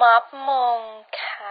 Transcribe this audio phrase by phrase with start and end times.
[0.00, 0.78] ม็อบมง
[1.18, 1.50] ค่ะ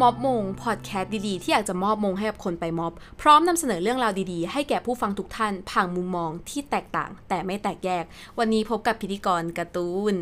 [0.00, 8.04] ม็อบมงพอดแคสต์ดีๆ ที่อยากจะมอบมงให้กับคนไปม็อบ พร้อมนำเสนอเรื่องราวดีๆ ให้แก่ผู้ฟังทุกท่านผ่านมุมมองที่แตกต่างแต่ไม่แตกแยก
[8.38, 10.14] วันนี้พบกับพิธีกรการ์ตูน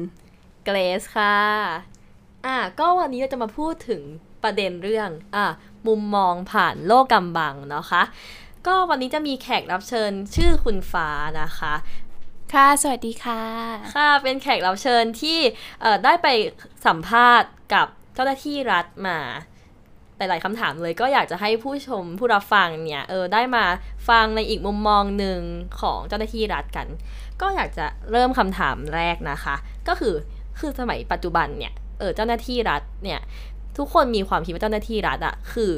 [0.65, 1.37] เกรซค่ะ
[2.47, 4.03] อะก็วันนี้เราจะมาพูดถึง
[4.43, 5.47] ประเด็นเรื่องอะ
[5.87, 8.03] มุมมองผ่านโลกกำบังเนาะคะ
[8.67, 11.09] ก็วันนี้จะมีแขกรับเชิญชื่อคุณฟ้า
[11.41, 11.75] นะคะ
[12.53, 13.43] ค่ะ สวัสดีค่ะ
[13.97, 15.39] ค่ะ เป็นแขกรับเชิญที่
[15.81, 16.29] เอ่อได้ไป
[16.87, 19.19] สัมภาษณ์กับเจ้าหน้าที่รัฐมา
[20.17, 23.65] หลายๆคำถามเลยก็อยากจะให้ผู้ชมผู้รับฟังเนี่ยเออได้มา
[24.09, 25.41] ฟังในอีกมุมมองหนึ่ง
[25.81, 26.87] ของเจ้าหน้าที่รัฐกัน
[27.41, 29.55] ก็อยากจะเริ่มคำถามแรกนะคะ
[29.89, 30.15] ก็คือ
[30.59, 33.21] คือสมัยปัจจุบันเนี่ยเออเจ้าหน้าที่รัฐเนี่ย
[33.79, 35.73] ทุกคนมีความคิดว่าเจ้าหน้าที่รัฐอะคือ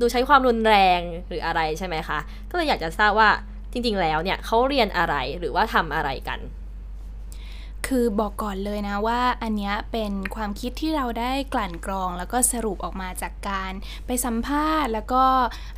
[0.00, 2.18] ดูใช้ความรุนแรงหรืออะไรใช่ไหมคะ
[2.50, 3.30] ก็เลยอยากจะทราบว่า
[3.72, 6.38] จริงๆแล้วเนี่ยเขาเรียนอะไรหรือว่าทำอะไรกัน
[7.96, 13.72] คือบอกก่อนเลยนะว่าอันนี้เป็นความคิดที่เราได้กลั่นกรอง แล้วก็สรุปออกมาจากการ
[14.06, 15.24] ไปสัมภาษณ์ แล้วก็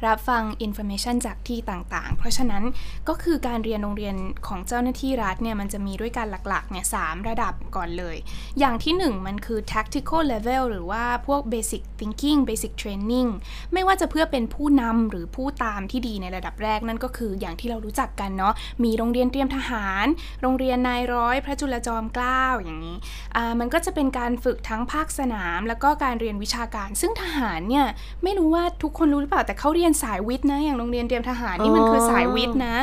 [0.07, 2.63] รับฟังอินโฟเมชันจากที่ต่างๆ เพราะฉะนั้น
[3.09, 8.17] ก็คือการเรียนโรงเรียนของเจ้าหน้าที่รัฐเนี่ยมันจะมีด้วยกันหลักๆเนี่ยสามระดับก่อนเลย
[8.59, 13.29] อย่างที่หนึ่งมันคือ tactical level หรือว่าพวก basic thinking basic training
[13.73, 18.55] ไม่ว่าจะเพื่อเป็นผู้นำหรือผู้ตามที่ดีในระดับแรกนั่นก็คืออย่างที่เรารู้จักกันเนาะ
[18.85, 20.07] มีโรงเรียนเตรียมทหาร
[20.43, 22.97] โรงเรียนนายร้อย พระจุลจอมเกล้าอย่างนี้
[23.37, 27.87] อ่ามันก็จะเป็นการฝึกทั้งภาคสนาม แล้วก็การเรียนวิชาการ ซึ่งทหารเนี่ย
[28.23, 32.77] ไม่รู้ว่าทุกคนรู้หรือเปล่าแต่เขาเรียนสายวิทย์นะอย่างโรงเรียนเตรียมทหารนี่มันคือสายวิทย์นะ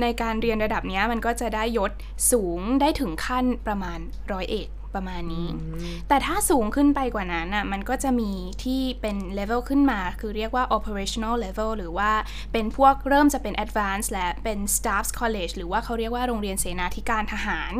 [0.00, 1.92] ในการเรียนระดับเนี้ยมันก็จะได้ยศ
[2.30, 3.98] สูงได้ถึงขั้นประมาณ
[4.32, 5.46] ร้อยเอก ประมาณนี้
[6.08, 8.30] แต่ถ้าสูงขึ้นไปกว่านั้นอะมันก็จะมี
[8.64, 12.10] ที่เป็นเลเวลขึ้นมา คือเรียกว่า operational level หรือว่า
[12.52, 17.72] เป็นพวกเริ่มจะเป็น advanced และเป็น staffs college หรือว่าเขาเรียกว่าโรงเรียนเสนาธิการทหาร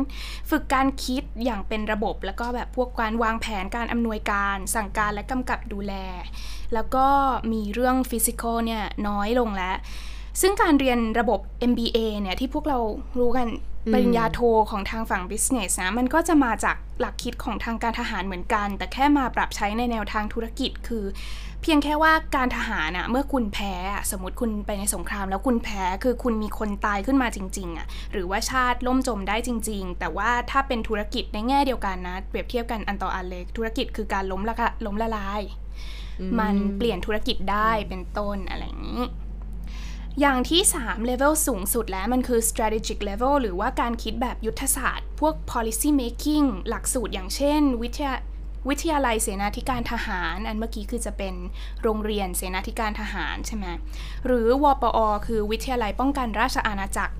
[0.49, 5.93] ฝึกการคิดอย่างเป็นระบบแล้วก็แบบพวกการวางแผนการอำนวยการสั่งการและกำกับดูแล
[6.73, 7.07] แล้วก็
[7.51, 9.75] มีเรื่อง physical เนี่ยน้อยลงแล้ว
[10.41, 11.39] ซึ่งการเรียนระบบ
[11.71, 12.79] MBA เนี่ยที่พวกเรา
[13.19, 13.47] รู้กัน
[13.93, 14.39] ปริญญาโท
[14.71, 21.05] ของทางฝั่ง business นะ มันก็จะมาจากหลักคิดของทางการทหารเหมือนกัน แต่แค่มาปรับใช้ในแนวทางธุรกิจคือ
[21.61, 34.55] เพียงแค่ว่าการทหารอะเมื่อคุณแพ้อะสมมติคุณไปในสงคราม แล้วคุณแพ้คือคุณมีคนตายขึ้นมาจริงๆอะหรือว่าชาติล่มจมได้จริง ๆ แต่ว่าถ้าเป็นธุรกิจในแง่เดียวกันนะ เปรียบเทียบกันอันต่ออันเลยธุรกิจคือการล้มละ
[34.85, 35.41] ล้มละลาย
[36.39, 39.03] มันเปลี่ยนธุรกิจได้เป็นต้นอะไรอย่างนี้
[40.21, 48.13] อย่างที่ 3 เลเวลสูงสุดแล้วมันคือ strategic level หรือว่าการคิดแบบยุทธศาสตร์ พวก policy making หลักสูตรอย่างเช่น วิทยา
[48.69, 51.35] วิทยาลัยเสนาธิการทหาร อันเมื่อกี้คือจะเป็น
[51.83, 53.65] โรงเรียนเสนาธิการทหารใช่ไหม
[54.25, 57.13] หรือวปอ คือวิทยาลัยป้องกันราชอาณาจักร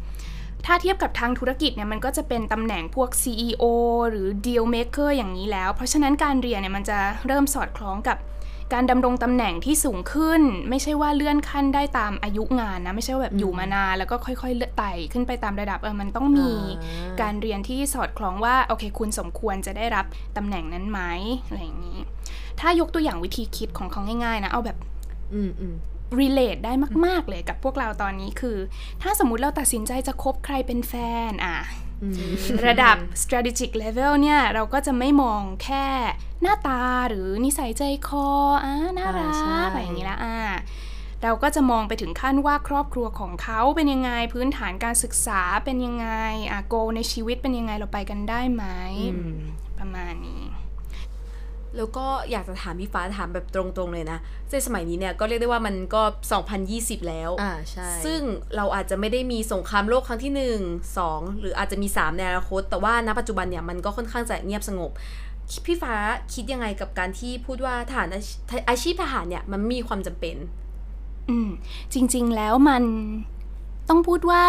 [0.66, 3.64] ถ้าเทียบกับทางธุรกิจเนี่ยมันก็จะเป็นตำแหน่งพวก CEO
[4.10, 8.18] หรือ deal maker อย่างนี้แล้ว เพราะฉะนั้นการเรียนเนี่ยมันจะเริ่มสอดคล้องกับ
[8.74, 20.06] การดำรงตำแหน่งที่สูงขึ้น ไม่ใช่ว่าเลื่อนขั้นได้ตามอายุงานนะ ไม่ใช่ว่าแบบอยู่มานานแล้วก็ค่อยๆเลื่อนไต่ขึ้นไปตามระดับเออมันต้องมีอ่าการเรียนที่สอดคล้องว่าโอเค คุณสมควรจะได้รับ
[20.38, 21.00] ตำแหน่งนั้นไหม
[21.46, 22.00] อะไรอย่างนี้
[22.60, 24.78] ถ้ายกตัวอย่างวิธีคิดของเขาง่ายๆนะเอาแบบ
[25.34, 25.76] อืมอืม
[26.20, 26.74] relate ได้
[27.06, 28.58] มาก ๆ เลยกับพวกเราตอนนี้คือ
[29.02, 30.94] ถ้าสมมุติเราตัดสินใจจะคบใครเป็นแฟ
[31.30, 31.58] นอะ
[32.68, 35.88] ระดับ strategic level เนี่ยเราก็จะไม่มองแค่
[36.42, 38.28] หน้าตาหรือนิสัยใจคอ
[38.64, 40.38] อ่าน่ารัอ่าใช่กอะไรอย่างนี้ละอ่า
[41.24, 46.10] เราก็จะมองไปถึงขั้นว่าครอบครัวของเขาเป็นยังไงพื้นฐานการศึกษาเป็นยังไง
[46.52, 48.64] อะ goal ในชีวิตเป็นยังไงเราไปกันได้ไหม
[49.06, 49.67] ประมาณนี้
[51.78, 56.04] แล้วก็อยากจะถามพี่ฟ้าถามแบบตรงๆเลยนะในสมัยนี้เนี่ยก็เรียกได้ว่ามันก็
[56.56, 58.20] 2020 แล้ว อ่าใช่ ซึ่ง
[58.56, 64.92] เราอาจจะไม่ได้มีสงครามโลกครั้งที่ 1 2 หรืออาจจะมี 3 ในอนาคต แต่ว่าณปัจจุบันเนี่ยมันก็ค่อนข้างจะเงียบสงบ
[65.66, 65.94] พี่ฟ้า
[66.34, 68.36] คิดยังไงกับการที่พูดว่าทหารอาชี
[68.70, 70.36] อาชีพทหารเนี่ยมันมีความจำเป็น
[71.30, 71.50] อืม
[71.94, 72.84] จริงๆแล้วมัน
[73.90, 74.44] ต้องพูดว่า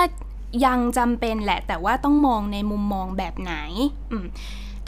[0.66, 3.54] ยังจำเป็นแหละ แต่ว่าต้องมองในมุมมองแบบไหน
[4.10, 4.26] อืม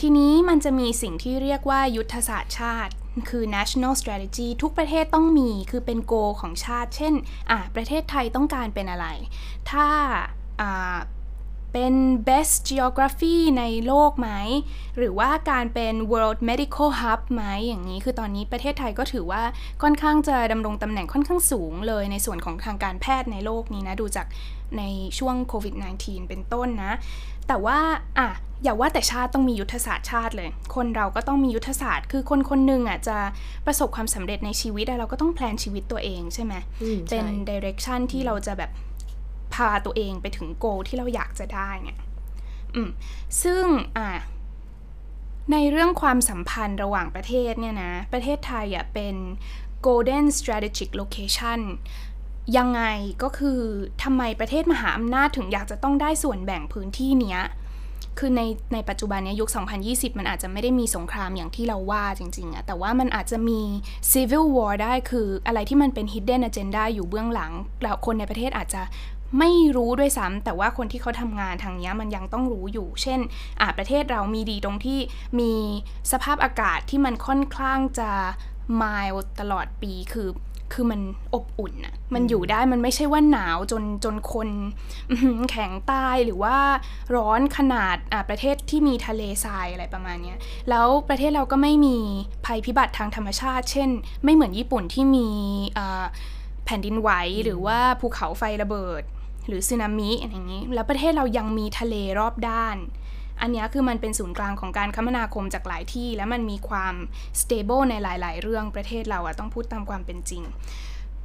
[0.00, 2.92] ทีนี้มันจะมีสิ่งที่เรียกว่ายุทธศาสตร์ชาติ
[3.28, 7.14] คือ national strategy ทุกประเทศต้องมี คือเป็นโกของชาติ เช่น
[7.50, 9.06] อะ ประเทศไทยต้องการเป็นอะไร
[9.70, 9.86] ถ้า
[10.60, 10.96] อ่า
[11.72, 11.94] เป็น
[12.28, 14.30] best geography ในโลกไหม
[14.98, 19.42] หรือว่าการเป็น world medical hub ไหมอย่างนี้ คือตอนนี้ประเทศไทยก็ถือว่า
[19.82, 24.26] ค่อนข้างจะดำรงตำแหน่งค่อนข้างสูงเลยในส่วนของทางการแพทย์ในโลกนี้นะ ดูจาก
[24.78, 24.82] ใน
[25.18, 26.92] ช่วงโควิด -19 เป็นต้นนะ
[27.48, 27.78] แต่ว่า
[28.18, 28.28] อะ
[28.64, 33.18] อย่าว่าแต่ชาติต้องมียุทธศาสตร์ชาติเลย คนเราก็ต้องมียุทธศาสตร์ คือคนคนหนึ่งอะจะ
[33.66, 41.98] ประสบความสำเร็จในชีวิตอะเราก็ต้องแพลนชีวิตตัวเองใช่ไหมอืมเป็นใช่ direction ที่เราจะแบบพาตัวเองไปถึงโกที่เราอยากจะได้เนี่ย
[42.74, 42.90] อืม
[43.42, 43.64] ซึ่ง
[43.96, 44.08] อะ
[45.52, 49.16] ในเรื่องความสัมพันธ์ระหว่างประเทศเนี่ยนะ ประเทศไทยอะเป็น
[49.86, 51.60] golden strategic location
[52.56, 52.82] ยังไง
[53.22, 53.60] ก็คือ
[54.02, 57.42] ทำไมประเทศมหาอำนาจถึงอยากจะต้องได้ส่วนแบ่งพื้นที่เนี้ย
[58.18, 58.42] คือใน
[58.74, 59.48] ในปัจจุบันเนี้ยยุค
[59.84, 63.60] 2020 มันอาจจะไม่ได้มีสงครามอย่างที่เราว่าจริงๆอะแต่ว่ามันอาจจะมี
[64.12, 67.52] civil war ได้คืออะไรที่มันเป็น hidden agenda อยู่เบื้องหลัง
[67.82, 68.82] แล้วคนในประเทศอาจจะ
[69.38, 73.20] ไม่รู้ด้วยซ้ำแต่ว่าคนที่เขาทำงานทางนี้มันยังต้องรู้อยู่ เช่น
[73.60, 74.98] อะประเทศเรามีดีตรงที่
[75.40, 75.52] มี
[76.12, 78.10] สภาพอากาศที่มันค่อนข้างจะ
[78.80, 80.30] mild ตลอดปีคือ
[80.72, 81.00] คือมัน
[81.34, 84.48] อบอุ่นอะมันอยู่ได้มันไม่ใช่ว่าหนาวจนจนคน
[85.50, 86.56] แข็งตายหรือว่า
[87.16, 90.34] ร้อนขนาดอะประเทศที่มีทะเลทรายอะไรประมาณนี้
[90.70, 91.96] แล้วประเทศเราก็ไม่มี
[92.46, 93.88] ภัยพิบัติทางธรรมชาติ เช่น
[94.24, 95.28] ไม่เหมือนญี่ปุ่นที่มี
[96.64, 97.10] แผ่นดินไหว
[97.44, 99.02] หรือว่าภูเขาไฟระเบิด
[99.46, 102.76] หรือสึนามิอะไรอย่างนี้ แล้วประเทศเรายังมีทะเลรอบด้าน
[103.40, 106.94] อันนี้คือมันเป็นศูนย์กลางของการคมนาคมจากหลายที่ และมันมีความ
[107.40, 110.42] stable ในหลาย ๆ เรื่องประเทศเราอะต้องพูดตามความเป็นจริง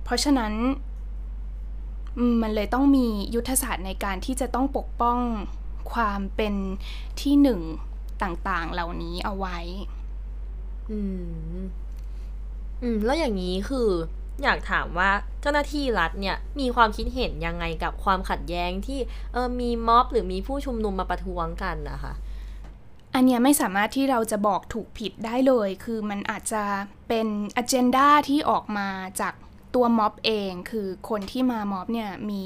[0.04, 0.54] เพราะฉะนั้น
[2.32, 5.20] มมันเลยต้องมียุทธศาสตร์ในการที่จะต้องปกป้อง
[5.94, 6.54] ความเป็น
[7.22, 7.62] ที่หนึ่ง
[8.24, 9.60] ต่างๆ เหล่านี้เอาไว้
[10.92, 11.00] อื
[11.58, 11.60] ม
[12.82, 13.90] อืม แล้วอย่างนี้คือ
[14.44, 15.12] อยากถามว่า
[15.42, 19.00] เจ้าหน้าที่รัฐเนี่ยมีความคิดเห็นยังไงกับความขัดแย้งที่
[19.34, 22.14] เออมีม็อบหรือมีผู้ชุมนุมมาประท้วงกันนะคะ
[23.16, 26.64] อันเนี้ยไม่สามารถที่เราจะบอกถูกผิดได้เลย คือมันอาจจะ
[27.08, 27.28] เป็น
[27.58, 28.90] อ g e n d a ที่ออกมา
[29.22, 29.34] จาก
[29.76, 32.46] ตัวม็อบเอง คือคนที่มาม็อบเนี่ยมี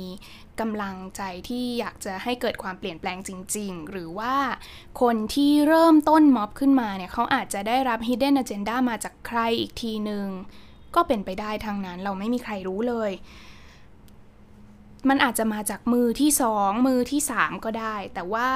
[0.59, 4.35] กำลังใจที่อยากจะให้เกิดความเปลี่ยนแปลงจริง ๆ หรือว่า
[5.01, 10.27] คนที่เริ่มต้นม็อบขึ้นมาเนี่ยเขาอาจจะได้รับ hidden agenda มาจากใครอีกทีหนึ่ง
[10.95, 13.11] ก็เป็นไปได้ทางนั้นเราไม่มีใครรู้เลย
[15.09, 18.49] มันอาจจะมาจากมือที่สองมือที่สามก็ได้ แต่ว่า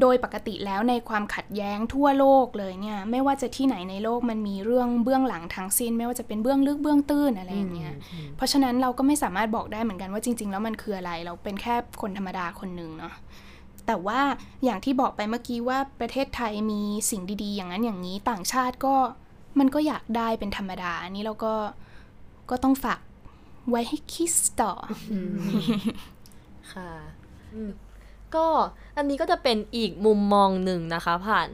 [0.00, 7.94] โดยปกติแล้วในความขัดแย้งทั่วโลกเลยเนี่ย ไม่ว่าจะที่ไหนในโลกมันมีเรื่องเบื้องหลังทั้งสิ้น ไม่ว่าจะเป็นเบื้องลึกเบื้องตื้นอะไรอย่างเงี้ย
[8.36, 13.14] เพราะฉะนั้นเราก็ไม่สามารถบอกได้เหมือนกันว่าจริง ๆ แล้วมันคืออะไร เราเป็นแค่คนธรรมดาคนหนึ่งเนาะ
[13.86, 14.20] แต่ว่า
[14.64, 18.94] อย่างที่บอกไปเมื่อกี้ว่าประเทศไทยมีสิ่งดีๆ อย่างนั้นอย่างนี้ต่างชาติก็
[19.58, 21.54] มันก็อยากได้เป็นธรรมดา อันนี้เราก็
[22.50, 23.00] ก็ต้องฝาก
[23.70, 24.32] ไว้ให้คิด
[24.62, 24.72] ต่อ
[26.72, 26.90] ค่ะ
[27.54, 27.70] อืม
[28.34, 28.46] ก็
[28.96, 31.48] อันนี้ก็จะเป็นอีกมุมมองหนึ่งนะคะ ผ่าน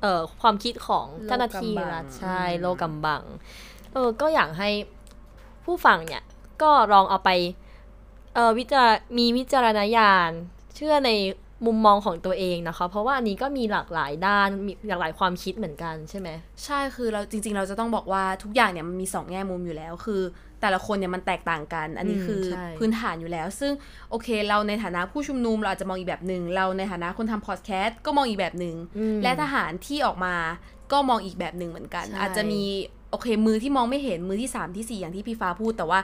[0.00, 3.22] เอ่อความคิดของเจ้าหน้าที่รัฐโลกำบังใช่อืมโลกำบัง
[3.92, 4.70] เออก็อยากให้
[5.64, 6.22] ผู้ฟังเนี่ย
[6.62, 7.30] ก็ลองเอาไป
[8.34, 10.30] เออวิจารมีวิจารณญาณ
[10.74, 11.10] เชื่อใน
[11.66, 16.28] มุมมองของตัวเองนะคะ เพราะว่าอันนี้ก็มีหลากหลายด้านมีหลากหลายความคิดเหมือนกันใช่ไหม
[16.64, 20.22] ใช่คือเราจริง ๆ เราจะต้องบอกว่าทุกอย่างเนี่ยมันมีสองแง่มุมอยู่แล้วคือ
[20.60, 23.72] แต่ละคนเนี่ยมันแตกต่างกัน อันนี้อืมคือใช่พื้นฐานอยู่แล้ว ซึ่ง
[24.10, 30.34] โอเค เราในฐานะผู้ชุมนุมเราอาจจะมองอีกแบบหนึ่งเราในฐานะคนทำพอดแคสต์ก็มองอีกแบบหนึ่งอืมและทหารที่ออกมา
[30.92, 32.62] ก็มองอีกแบบหนึ่งเหมือนกันใช่อาจจะมี
[33.10, 36.00] โอเคมือที่มองไม่เห็นมือที่สามที่สี่อย่างที่พี่ฟ้าพูดแต่ว่า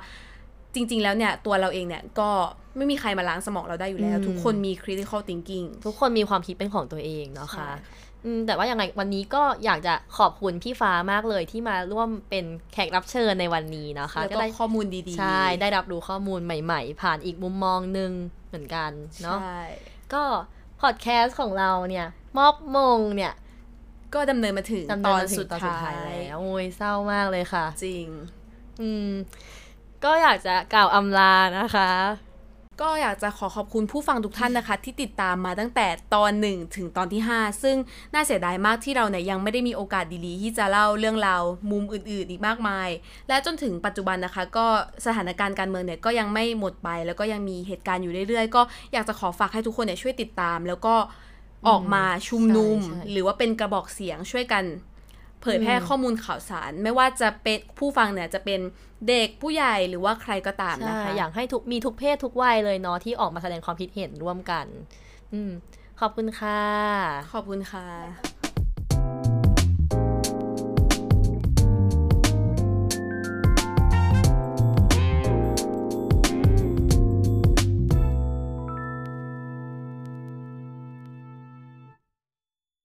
[0.74, 2.30] จริง ๆ แล้วเนี่ยตัวเราเองเนี่ยก็
[2.76, 18.12] ไม่มีใครมาล้างสมองเราได้อยู่แล้ว ทุกคนมี critical thinking ทุกคนมีความคิดเป็นของตัวเองเนาะค่ะใช่อืมแต่ว่ายังไงวันนี้ก็อยากจะขอบคุณพี่ฟ้ามากเลยที่มาร่วมเป็นแขกรับเชิญในวันนี้นะคะแล้วก็ได้ข้อมูลดีๆ ใช่ ได้รับรู้ข้อมูลใหม่ๆ ผ่านอีกมุมมองหนึ่ง
[18.48, 18.90] เหมือนกัน
[19.22, 19.60] เนาะใช่
[20.12, 20.22] ก็
[20.80, 22.06] พอดแคสต์ของเราเนี่ย
[22.38, 23.32] มอบมงเนี่ย
[24.14, 28.06] ก็ดำเนินมาถึงดำตเนิอนนมาถึสุงดตอนสุดท้าท้ายยแล้วโอ้ยเศร้ามากเลยค่ะ จริง
[28.80, 29.10] อืม
[30.04, 31.90] ก็อยากจะกล่าวอำลานะคะ
[32.82, 37.76] ก็อยากจะขอขอบคุณผู้ฟังทุกท่านนะคะ ที่ติดตามมาตั้งแต่ตอนหนึ่งถึงตอนที่ 5 ซึ่ง
[38.12, 42.88] น่าเสียดายมากที่เราเนี่ยยังไม่ได้มีโอกาสดีๆ ที่จะเล่าเรื่องราวมุมอื่นๆ อีกมากมาย
[43.28, 44.66] และจนถึงปัจจุบันนะคะ ก็
[45.06, 50.94] สถานการณ์การเมืองเนี่ยก็ยังไม่หมดไป แล้วก็ยังมีเหตุการณ์อยู่เรื่อยๆ ก็อยากจะขอฝากให้ทุกคนเนี่ยช่วยติดตาม แล้วก็
[51.68, 54.64] ออกมาชุมนุมใช่ใช่หรือว่าเป็นกระบอกเสียงช่วยกัน
[55.42, 58.60] เผยแพร่อืมข้อมูลข่าวสาร ไม่ว่าจะเป็นผู้ฟังเนี่ยจะเป็น
[59.08, 64.66] เด็กผู้ใหญ่หรือว่าใครก็ตามนะใช่คะ อยากให้ทุกมีทุกเพศทุกวัยเลยเนาะที่ออกมาแสดงความคิดเห็นร่วมกัน
[65.32, 65.50] อืม
[66.00, 66.60] ขอบคุณค่ะ
[67.32, 68.39] ขอบคุณค่ะ